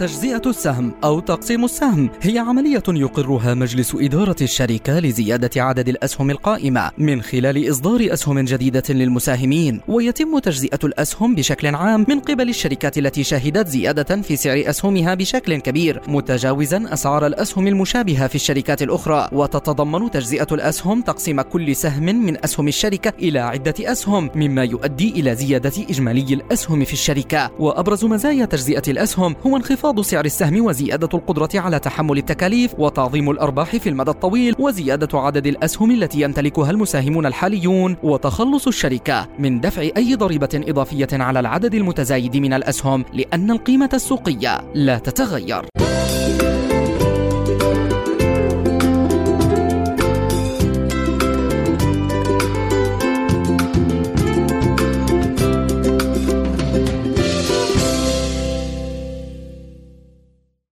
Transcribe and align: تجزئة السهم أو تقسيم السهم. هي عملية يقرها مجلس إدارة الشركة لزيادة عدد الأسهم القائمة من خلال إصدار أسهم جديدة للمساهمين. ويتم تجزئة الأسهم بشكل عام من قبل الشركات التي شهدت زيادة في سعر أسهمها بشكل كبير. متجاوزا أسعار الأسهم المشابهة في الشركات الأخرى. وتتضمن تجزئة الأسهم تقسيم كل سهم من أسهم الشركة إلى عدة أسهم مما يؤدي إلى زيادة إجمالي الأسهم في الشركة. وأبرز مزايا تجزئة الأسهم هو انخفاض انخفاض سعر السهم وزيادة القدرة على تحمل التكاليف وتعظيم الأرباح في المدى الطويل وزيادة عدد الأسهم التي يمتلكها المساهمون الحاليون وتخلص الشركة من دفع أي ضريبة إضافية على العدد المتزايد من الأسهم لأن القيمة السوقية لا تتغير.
تجزئة 0.00 0.42
السهم 0.46 0.92
أو 1.04 1.20
تقسيم 1.20 1.64
السهم. 1.64 2.10
هي 2.22 2.38
عملية 2.38 2.82
يقرها 2.88 3.54
مجلس 3.54 3.94
إدارة 3.94 4.36
الشركة 4.42 4.98
لزيادة 4.98 5.62
عدد 5.62 5.88
الأسهم 5.88 6.30
القائمة 6.30 6.90
من 6.98 7.22
خلال 7.22 7.70
إصدار 7.70 8.08
أسهم 8.12 8.40
جديدة 8.40 8.82
للمساهمين. 8.88 9.80
ويتم 9.88 10.38
تجزئة 10.38 10.78
الأسهم 10.84 11.34
بشكل 11.34 11.74
عام 11.74 12.06
من 12.08 12.20
قبل 12.20 12.48
الشركات 12.48 12.98
التي 12.98 13.24
شهدت 13.24 13.68
زيادة 13.68 14.22
في 14.22 14.36
سعر 14.36 14.62
أسهمها 14.66 15.14
بشكل 15.14 15.56
كبير. 15.56 16.00
متجاوزا 16.08 16.84
أسعار 16.92 17.26
الأسهم 17.26 17.66
المشابهة 17.66 18.26
في 18.26 18.34
الشركات 18.34 18.82
الأخرى. 18.82 19.28
وتتضمن 19.32 20.10
تجزئة 20.10 20.48
الأسهم 20.52 21.02
تقسيم 21.02 21.40
كل 21.40 21.76
سهم 21.76 22.04
من 22.04 22.44
أسهم 22.44 22.68
الشركة 22.68 23.12
إلى 23.18 23.38
عدة 23.38 23.74
أسهم 23.80 24.30
مما 24.34 24.64
يؤدي 24.64 25.10
إلى 25.20 25.34
زيادة 25.34 25.72
إجمالي 25.90 26.34
الأسهم 26.34 26.84
في 26.84 26.92
الشركة. 26.92 27.50
وأبرز 27.58 28.04
مزايا 28.04 28.44
تجزئة 28.44 28.82
الأسهم 28.88 29.36
هو 29.46 29.56
انخفاض 29.56 29.89
انخفاض 29.90 30.04
سعر 30.04 30.24
السهم 30.24 30.64
وزيادة 30.64 31.08
القدرة 31.14 31.48
على 31.54 31.78
تحمل 31.78 32.18
التكاليف 32.18 32.74
وتعظيم 32.78 33.30
الأرباح 33.30 33.76
في 33.76 33.88
المدى 33.88 34.10
الطويل 34.10 34.54
وزيادة 34.58 35.18
عدد 35.18 35.46
الأسهم 35.46 35.90
التي 35.90 36.20
يمتلكها 36.20 36.70
المساهمون 36.70 37.26
الحاليون 37.26 37.96
وتخلص 38.02 38.66
الشركة 38.66 39.28
من 39.38 39.60
دفع 39.60 39.82
أي 39.82 40.14
ضريبة 40.14 40.48
إضافية 40.54 41.08
على 41.12 41.40
العدد 41.40 41.74
المتزايد 41.74 42.36
من 42.36 42.52
الأسهم 42.52 43.04
لأن 43.12 43.50
القيمة 43.50 43.90
السوقية 43.94 44.60
لا 44.74 44.98
تتغير. 44.98 45.64